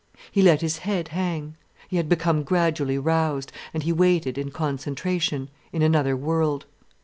[0.31, 1.57] He let his head hang;
[1.87, 6.65] he had become gradually roused: and he waited in concentration, in another world.